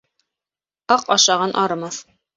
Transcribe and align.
Аҡ 0.97 1.05
ашаған 1.17 1.57
арымаҫ. 1.65 2.05